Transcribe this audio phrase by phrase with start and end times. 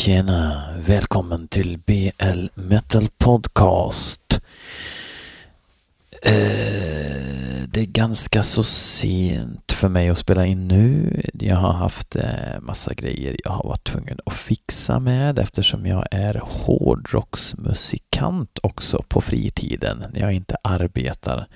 [0.00, 0.62] Tjena!
[0.78, 4.40] Välkommen till BL Metal Podcast.
[6.22, 6.32] Eh,
[7.68, 11.20] det är ganska så sent för mig att spela in nu.
[11.34, 16.06] Jag har haft eh, massa grejer jag har varit tvungen att fixa med eftersom jag
[16.10, 21.46] är hårdrocksmusikant också på fritiden när jag inte arbetar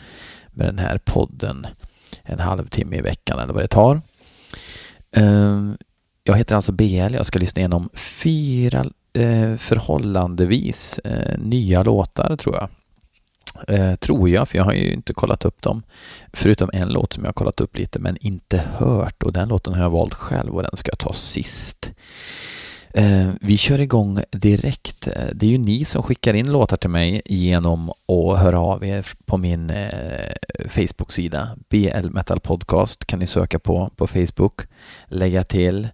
[0.50, 1.66] med den här podden
[2.22, 4.00] en halvtimme i veckan eller vad det tar.
[5.16, 5.61] Eh,
[6.25, 7.14] jag heter alltså BL.
[7.14, 12.69] Jag ska lyssna igenom fyra eh, förhållandevis eh, nya låtar tror jag.
[13.69, 15.83] Eh, tror jag, för jag har ju inte kollat upp dem.
[16.33, 19.74] Förutom en låt som jag har kollat upp lite men inte hört och den låten
[19.74, 21.91] har jag valt själv och den ska jag ta sist.
[22.95, 25.06] Eh, vi kör igång direkt.
[25.06, 28.84] Eh, det är ju ni som skickar in låtar till mig genom att höra av
[28.84, 29.88] er på min eh,
[30.69, 31.56] Facebook-sida.
[31.69, 34.62] BL Metal Podcast kan ni söka på på Facebook.
[35.09, 35.88] Lägga till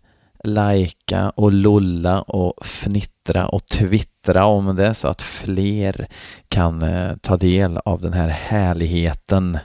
[0.44, 6.08] lajka och lulla och fnittra och twittra om det så att fler
[6.48, 9.58] kan eh, ta del av den här härligheten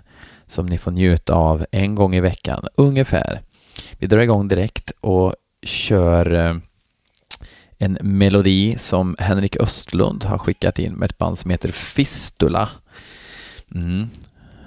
[0.48, 3.42] som ni får njuta av en gång i veckan ungefär.
[4.00, 6.56] Vi drar igång direkt och kör eh,
[7.78, 12.70] en melodi som Henrik Östlund har skickat in med ett band som heter Fistula.
[13.76, 14.10] Mm,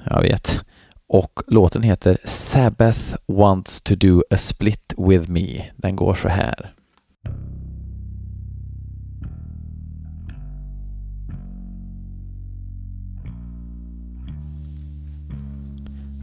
[0.04, 0.64] jag vet.
[1.08, 5.70] Och låten heter Sabbath wants to do a split with me.
[5.76, 6.74] Den går så här.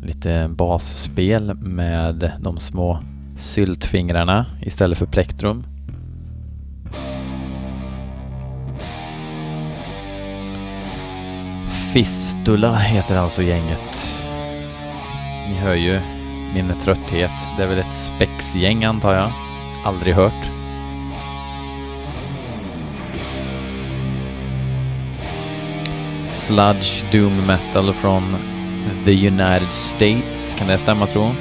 [0.02, 3.00] Lite basspel med de små
[3.36, 5.64] syltfingrarna istället för plektrum.
[11.94, 14.15] Fistula heter alltså gänget.
[15.50, 16.00] Ni hör ju
[16.54, 17.32] min trötthet.
[17.58, 19.30] Det är väl ett spexgäng antar jag.
[19.86, 20.52] Aldrig hört.
[26.28, 28.36] Sludge Doom Metal från
[29.06, 30.56] The United States.
[30.60, 31.32] Kan det stämma tro?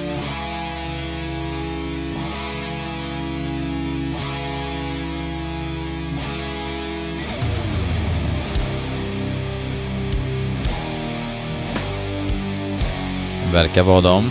[13.55, 14.31] Verkar vara de.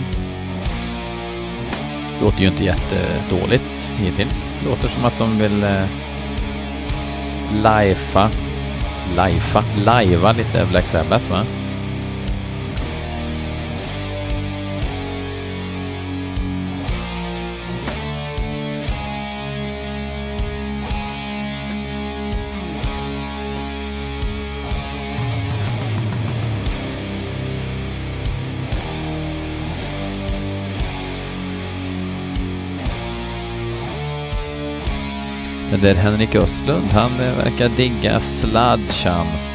[2.22, 4.62] Låter ju inte jättedåligt hittills.
[4.64, 5.84] Låter som att de vill eh,
[7.62, 8.30] lajfa,
[9.16, 11.44] lajfa, lajva lite Black Sabbath va?
[35.92, 39.53] Henrik Östlund, han eh, verkar digga sludge han.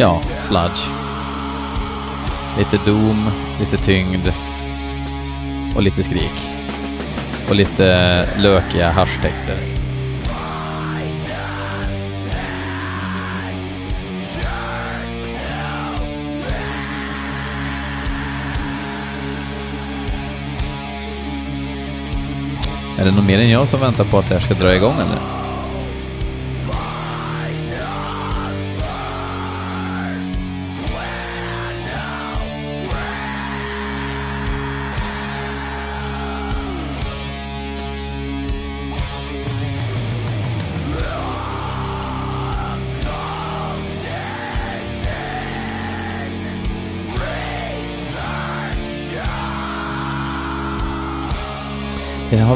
[0.00, 0.90] Ja, sludge.
[2.58, 3.30] Lite doom,
[3.60, 4.28] lite tyngd
[5.76, 6.50] och lite skrik.
[7.48, 9.58] Och lite lökiga hashtexter.
[22.98, 24.94] Är det någon mer än jag som väntar på att det här ska dra igång
[24.94, 25.39] eller?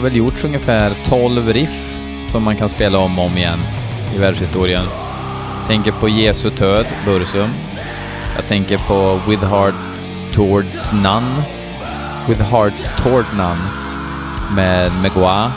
[0.04, 3.58] Väl gjorts ungefär 12 riff som man kan spela om och om igen
[4.14, 4.84] i världshistorien.
[5.58, 7.50] Jag tänker på Jesu töd, Bursum.
[8.36, 11.42] Jag tänker på With Hearts Towards None.
[12.28, 13.60] With Hearts Toward None
[14.56, 15.52] med Megua.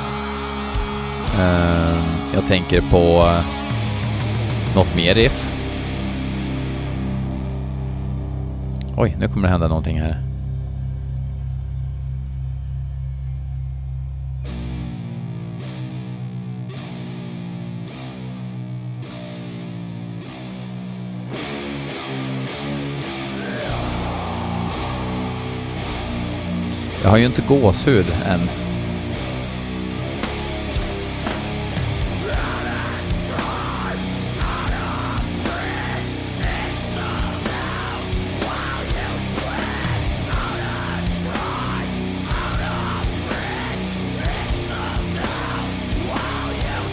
[1.39, 2.03] Ehm,
[2.33, 3.45] jag tänker på eh,
[4.75, 5.51] Något mer riff?
[8.97, 10.26] Oj, nu kommer det hända någonting här.
[27.07, 28.49] Jag har ju inte gåshud än.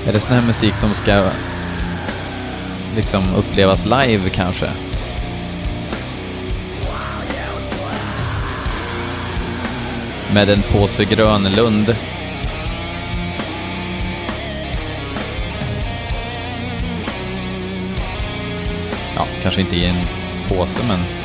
[0.06, 1.28] Är det sån här musik som ska
[2.96, 4.70] liksom upplevas live kanske?
[10.34, 11.96] Med en påse Grönlund.
[19.16, 19.94] Ja, kanske inte i en
[20.48, 21.23] påse men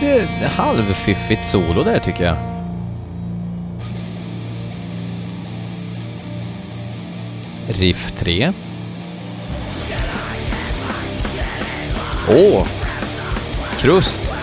[0.00, 2.36] Lite halvfiffigt solo där tycker jag.
[7.68, 8.52] Riff 3.
[12.28, 12.36] Åh!
[12.36, 12.66] Oh,
[13.80, 14.34] krust!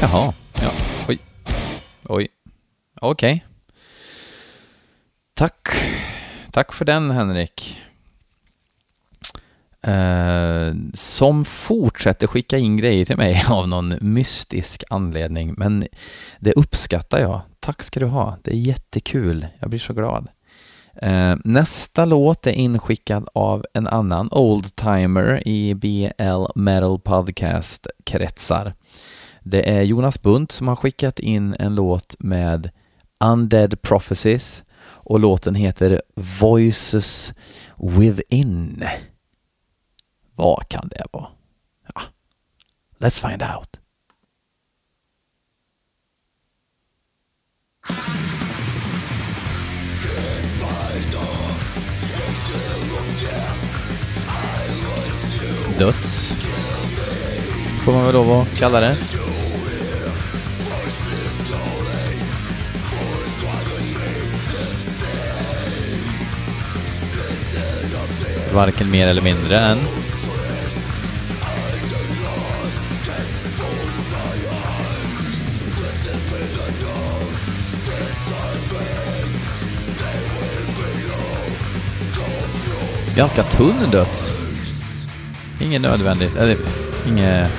[0.00, 0.32] Jaha.
[3.04, 3.34] Okej.
[3.34, 3.40] Okay.
[5.34, 5.68] Tack.
[6.50, 7.80] Tack för den, Henrik.
[9.88, 15.86] Uh, som fortsätter skicka in grejer till mig av någon mystisk anledning, men
[16.38, 17.40] det uppskattar jag.
[17.60, 18.36] Tack ska du ha.
[18.42, 19.46] Det är jättekul.
[19.58, 20.28] Jag blir så glad.
[21.02, 28.74] Uh, nästa låt är inskickad av en annan oldtimer i BL Metal Podcast-kretsar.
[29.42, 32.70] Det är Jonas Bunt som har skickat in en låt med
[33.24, 36.02] Undead Prophecies och låten heter
[36.40, 37.34] Voices
[37.76, 38.84] Within.
[40.34, 41.26] Vad kan det vara?
[41.94, 42.02] Ja.
[42.98, 43.80] Let's find out.
[55.78, 56.36] Döds
[57.84, 58.96] får man väl lov att kalla det.
[68.54, 69.78] Varken mer eller mindre än.
[83.16, 84.34] Ganska tunn döds.
[85.60, 86.56] Inget nödvändigt, eller
[87.08, 87.44] inget...
[87.44, 87.50] Eh,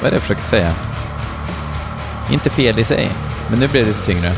[0.00, 0.74] vad är det jag försöker säga?
[2.32, 3.10] Inte fel i sig,
[3.50, 4.32] men nu blir det lite tyngre.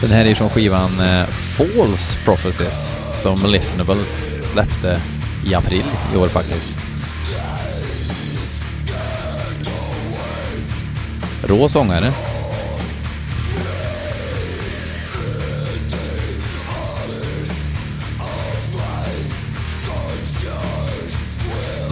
[0.00, 4.04] Den här är från skivan eh, False Prophecies som Listenable
[4.44, 5.00] släppte
[5.46, 6.70] i april i år faktiskt.
[11.44, 12.12] Rå sångare.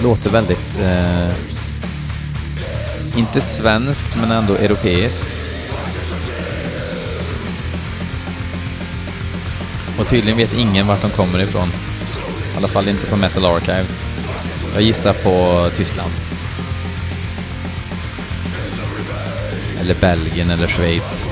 [0.03, 0.81] Låter väldigt...
[0.81, 1.31] Eh,
[3.17, 5.38] inte svenskt, men ändå europeiskt.
[10.09, 11.69] Och tydligen vet ingen vart de kommer ifrån.
[12.55, 14.00] I alla fall inte på Metal Archives.
[14.75, 16.11] Jag gissar på Tyskland.
[19.81, 21.25] Eller Belgien eller Schweiz.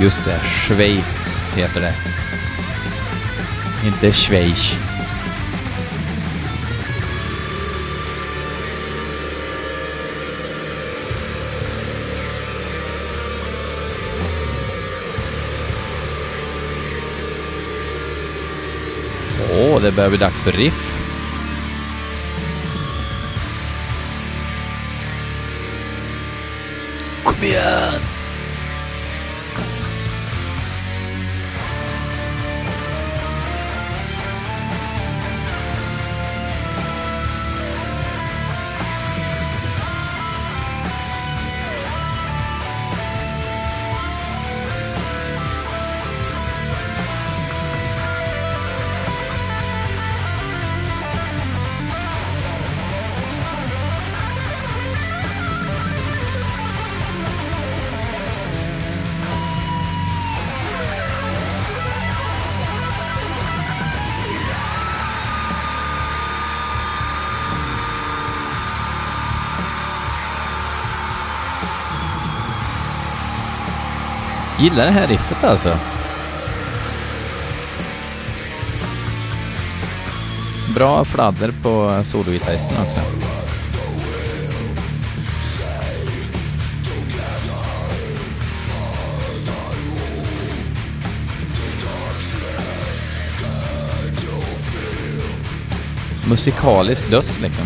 [0.00, 1.94] Just det, Schweiz heter det.
[3.86, 4.83] Inte Schweiz.
[19.94, 21.00] Åh, det börjar bli dags för riff.
[27.24, 27.73] Kom igen!
[74.64, 75.78] Gillar det här riffet alltså.
[80.74, 83.00] Bra fladder på sologitarristen också.
[96.28, 97.64] Musikalisk döds liksom.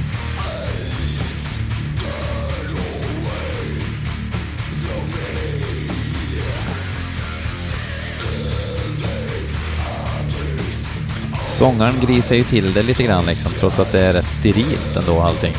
[11.59, 15.21] Sångaren grisar ju till det lite grann liksom, trots att det är rätt sterilt ändå
[15.21, 15.55] allting.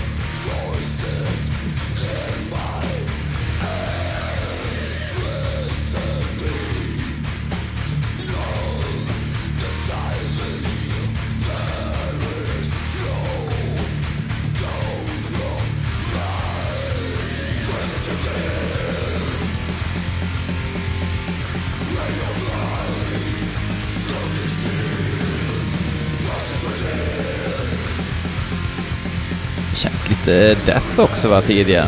[29.79, 31.85] Känns lite death också va, tidiga.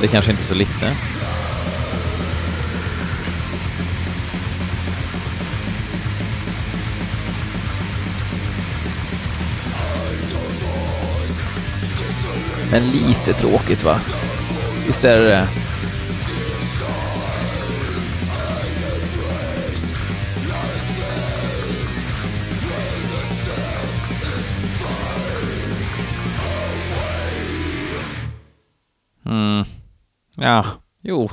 [0.00, 0.96] Det kanske inte så lite.
[12.70, 14.00] Men lite tråkigt va?
[14.86, 15.59] Visst är det det?
[30.42, 30.66] Ja,
[31.00, 31.30] jo,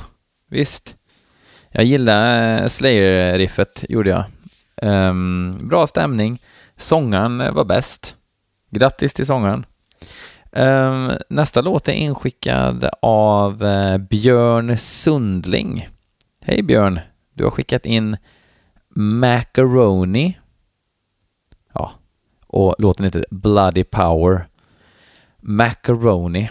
[0.50, 0.96] visst.
[1.70, 4.24] Jag gillar eh, Slayer-riffet, gjorde jag.
[4.82, 6.42] Um, bra stämning.
[6.76, 8.16] Sångaren eh, var bäst.
[8.70, 9.66] Grattis till sångaren.
[10.52, 15.88] Um, nästa låt är inskickad av uh, Björn Sundling.
[16.44, 17.00] Hej Björn!
[17.34, 18.16] Du har skickat in
[18.94, 20.38] Macaroni.
[21.72, 21.92] Ja,
[22.46, 24.48] och låten heter Bloody Power.
[25.40, 26.50] Macaroni.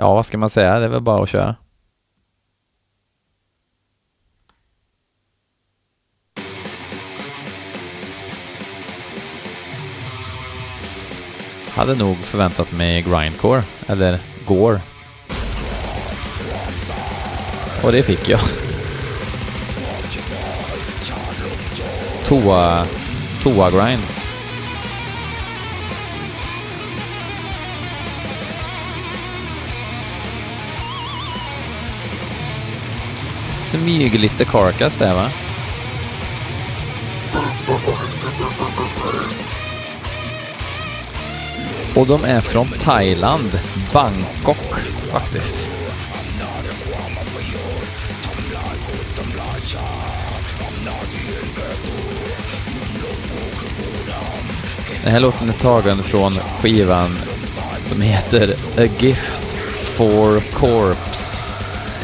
[0.00, 0.78] Ja, vad ska man säga?
[0.78, 1.56] Det är väl bara att köra.
[11.68, 14.80] Hade nog förväntat mig grindcore, eller gore.
[17.84, 18.40] Och det fick jag.
[22.24, 22.86] Toa...
[23.42, 24.17] Toa-grind.
[33.68, 35.30] Smyg lite carcass där va?
[41.94, 43.60] Och de är från Thailand,
[43.92, 44.74] Bangkok
[45.10, 45.68] faktiskt.
[55.02, 57.18] Den här låten är tagen från skivan
[57.80, 59.56] som heter A Gift
[59.96, 61.44] for Corpse.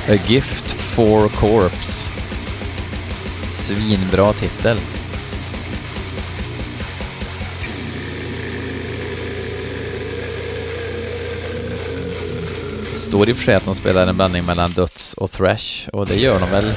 [0.09, 2.07] A Gift for Corps
[3.51, 4.77] Svinbra titel.
[12.91, 15.89] Det Står i och för sig att de spelar en blandning mellan döds och thrash
[15.93, 16.73] och det gör de väl.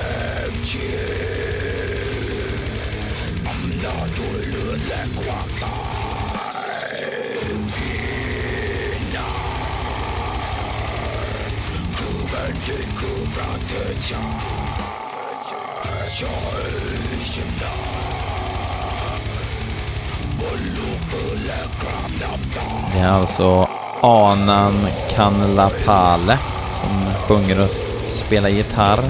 [22.94, 23.68] Det är alltså
[24.02, 26.40] Anan Kanlapale
[26.82, 27.72] som sjunger och
[28.06, 29.04] spelar gitarr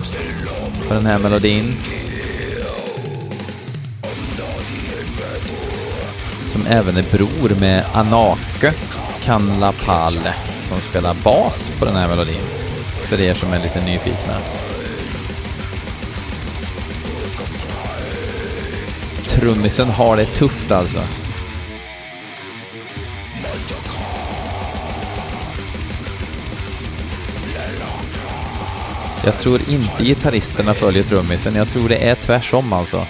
[0.87, 1.77] på den här melodin.
[6.45, 8.73] Som även är bror med Anake
[9.23, 10.33] Kanlapale
[10.67, 12.66] som spelar bas på den här melodin.
[13.09, 14.39] För er som är lite nyfikna.
[19.25, 21.03] Trummisen har det tufft alltså.
[29.25, 33.07] Jag tror inte gitarristerna följer trummisen, jag tror det är tvärsom alltså.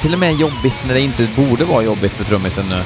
[0.00, 2.82] Till och med jobbigt när det inte borde vara jobbigt för trummisen nu.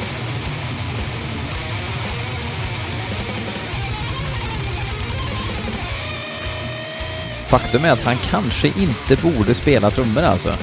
[7.47, 10.55] Faktum är att han kanske inte borde spela trummor alltså.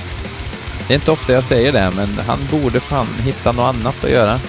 [0.87, 4.11] Det är inte ofta jag säger det, men han borde fan hitta något annat att
[4.11, 4.39] göra.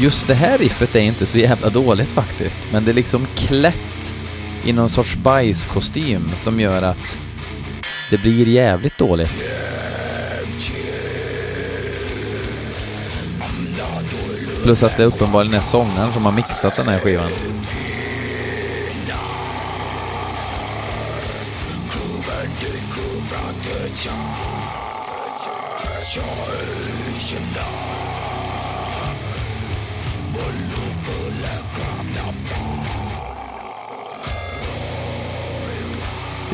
[0.00, 4.16] Just det här riffet är inte så jävla dåligt faktiskt, men det är liksom klätt
[4.64, 7.20] i någon sorts bajskostym som gör att
[8.10, 9.44] det blir jävligt dåligt.
[14.62, 17.30] Plus att det uppenbarligen är sångaren som har mixat den här skivan.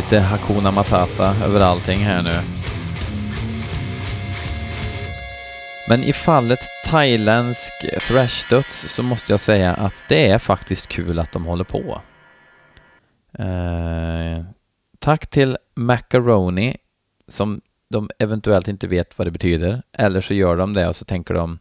[0.04, 2.40] Lite Hakuna Matata över allting här nu.
[5.88, 11.32] Men i fallet thailändsk thrashdöds så måste jag säga att det är faktiskt kul att
[11.32, 12.00] de håller på.
[13.38, 14.44] Eh,
[14.98, 16.76] tack till Macaroni
[17.28, 19.82] som de eventuellt inte vet vad det betyder.
[19.98, 21.58] Eller så gör de det och så tänker de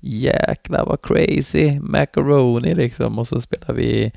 [0.00, 3.18] Jäklar vad crazy, Macaroni liksom.
[3.18, 4.12] Och så spelar vi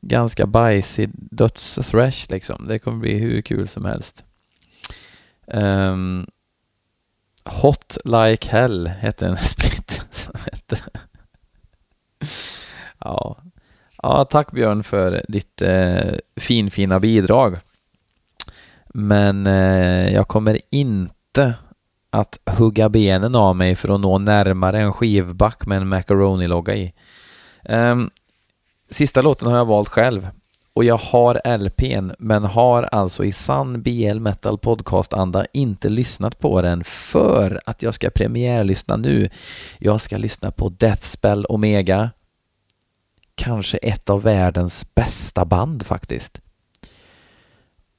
[0.00, 2.66] ganska bajsig döds-thrash liksom.
[2.68, 4.24] Det kommer bli hur kul som helst.
[5.46, 6.26] Um,
[7.44, 10.78] Hot Like Hell hette en split som hette.
[12.98, 13.36] ja.
[14.02, 17.58] ja, tack Björn för ditt eh, finfina bidrag.
[18.94, 21.54] Men eh, jag kommer inte
[22.10, 26.92] att hugga benen av mig för att nå närmare en skivback med en macaroni-logga i.
[27.68, 28.10] Um,
[28.92, 30.28] sista låten har jag valt själv
[30.74, 36.62] och jag har LPn men har alltså i sann BL Metal Podcast-anda inte lyssnat på
[36.62, 39.30] den för att jag ska premiärlyssna nu.
[39.78, 42.10] Jag ska lyssna på Deathspell Omega.
[43.34, 46.40] Kanske ett av världens bästa band faktiskt.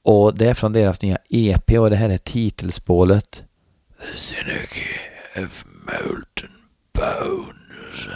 [0.04, 3.44] Och det är från deras nya EP och det här är titelspålet
[4.00, 4.84] The Synergy
[5.44, 6.50] of Molten
[6.94, 8.08] Bones.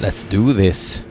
[0.00, 1.04] Let's do this.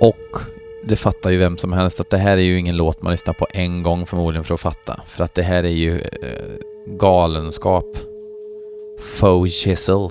[0.00, 0.38] Och
[0.84, 3.34] det fattar ju vem som helst att det här är ju ingen låt man lyssnar
[3.34, 5.00] på en gång förmodligen för att fatta.
[5.06, 7.86] För att det här är ju eh, galenskap.
[9.00, 10.08] Faux chisel.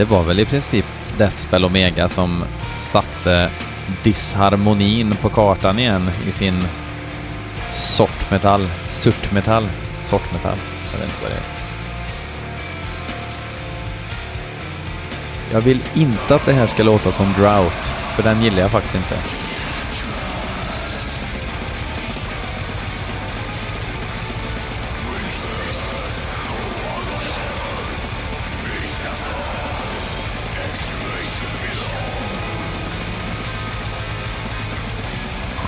[0.00, 0.84] Det var väl i princip
[1.18, 3.50] Deathspell Omega som satte
[4.02, 6.64] disharmonin på kartan igen i sin
[7.72, 9.68] sortmetall, surtmetall,
[10.02, 10.58] sortmetall.
[10.92, 11.42] Jag vet inte vad det är.
[15.52, 18.94] Jag vill inte att det här ska låta som Drought, för den gillar jag faktiskt
[18.94, 19.16] inte.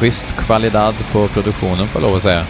[0.02, 2.46] Schysst kvalitet på produktionen får jag lov att säga.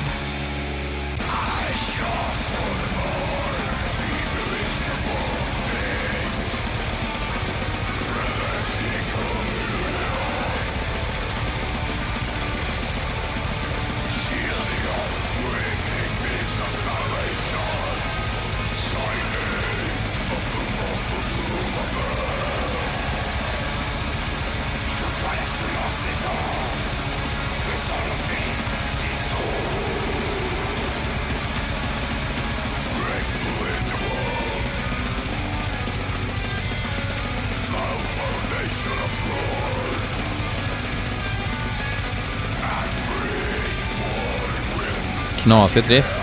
[45.42, 46.21] Knasigt riff.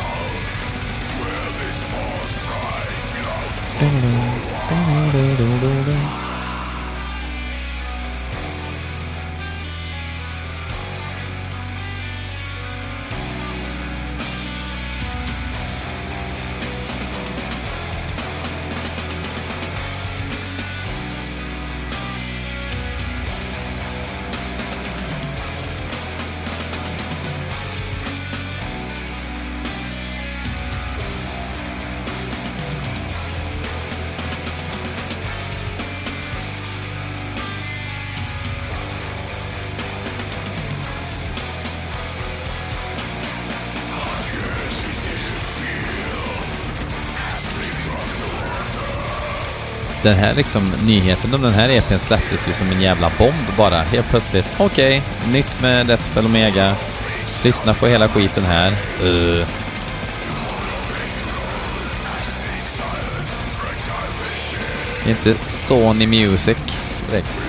[50.03, 53.81] Den här liksom nyheten om den här EPn släpptes ju som en jävla bomb bara.
[53.81, 56.75] Helt plötsligt, okej, okay, nytt med Deathspell Omega.
[57.43, 58.71] Lyssna på hela skiten här.
[59.03, 59.45] Uh.
[65.03, 66.57] Det är inte Sony Music
[67.09, 67.48] direkt.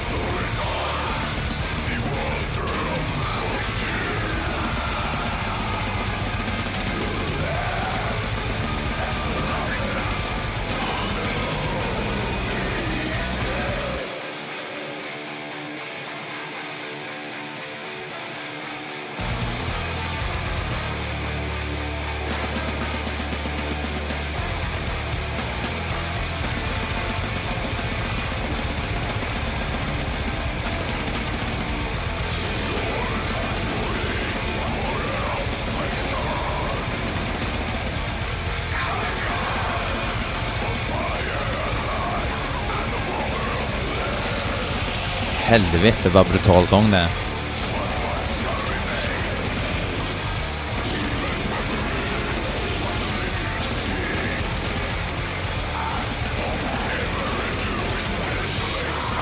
[45.50, 47.08] Helvete vad brutal sång det är.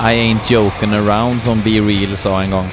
[0.01, 2.69] I ain't joking around som Be Real sa en gång.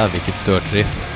[0.00, 1.06] Jävlar vilket stört riff.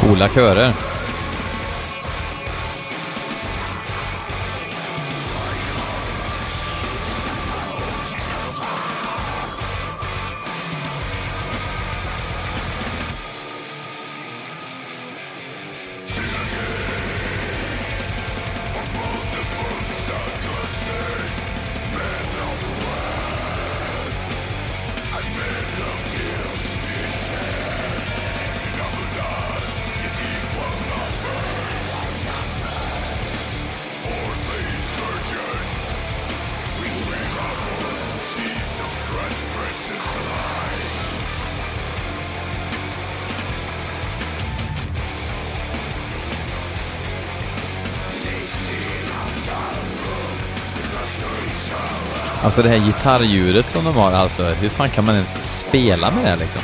[0.00, 0.87] Coola körer.
[52.42, 56.38] Alltså det här gitarrljudet som de har, alltså hur fan kan man ens spela med
[56.38, 56.62] det liksom?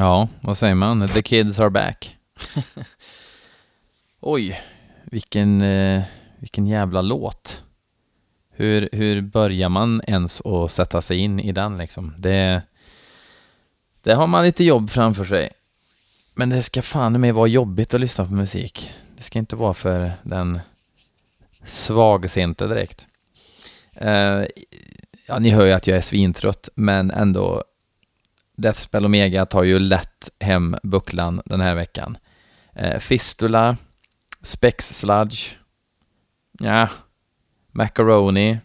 [0.00, 1.08] Ja, vad säger man?
[1.08, 2.16] The kids are back.
[4.20, 4.60] Oj,
[5.04, 6.02] vilken, eh,
[6.38, 7.62] vilken jävla låt.
[8.50, 12.14] Hur, hur börjar man ens att sätta sig in i den liksom?
[12.18, 12.62] Det,
[14.02, 15.50] det har man lite jobb framför sig.
[16.34, 18.90] Men det ska fan med vara jobbigt att lyssna på musik.
[19.16, 20.60] Det ska inte vara för den
[21.64, 23.08] svagsinte direkt.
[24.02, 24.44] Uh,
[25.28, 27.64] ja, ni hör ju att jag är svintrött, men ändå
[28.60, 32.18] Deathspell Omega tar ju lätt hem bucklan den här veckan.
[32.74, 33.76] Eh, Fistula,
[34.42, 35.56] Spex Sludge,
[36.58, 36.88] ja,
[37.72, 38.58] Macaroni,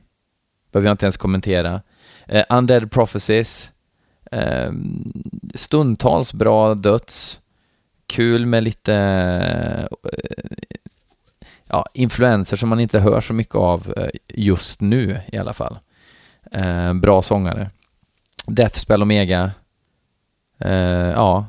[0.72, 1.82] behöver jag inte ens kommentera.
[2.28, 3.72] Eh, Undead Prophecies,
[4.32, 4.72] eh,
[5.56, 7.40] stundtals bra döds,
[8.08, 9.86] kul med lite eh,
[11.68, 15.80] ja, influenser som man inte hör så mycket av eh, just nu i alla fall.
[16.52, 17.70] Eh, bra sångare.
[18.48, 19.52] Deathspell Omega,
[20.60, 21.46] Eh, ja,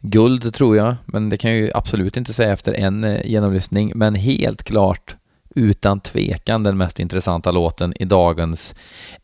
[0.00, 3.92] guld tror jag, men det kan jag ju absolut inte säga efter en eh, genomlyssning.
[3.94, 5.16] Men helt klart,
[5.54, 8.74] utan tvekan, den mest intressanta låten i dagens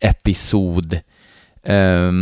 [0.01, 1.01] episod.
[1.63, 2.13] Eh,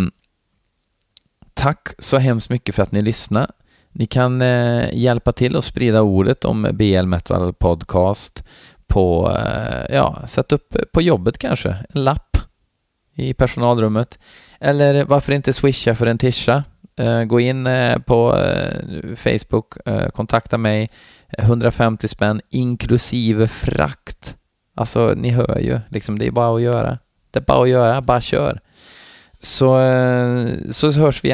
[1.54, 3.52] tack så hemskt mycket för att ni lyssnade.
[3.92, 8.44] Ni kan eh, hjälpa till att sprida ordet om BL Metal Podcast
[8.86, 12.27] på, eh, ja, sätt upp på jobbet kanske, en lapp
[13.18, 14.18] i personalrummet.
[14.60, 16.64] Eller varför inte swisha för en tisha?
[16.98, 19.74] Eh, gå in eh, på eh, Facebook,
[20.12, 20.90] kontakta mig,
[21.38, 24.36] 150 spänn inklusive frakt.
[24.76, 26.98] Alltså, ni hör ju, liksom, det är bara att göra.
[27.30, 28.60] Det är bara att göra, bara kör.
[29.40, 29.80] Så,
[30.70, 31.26] så hörs vi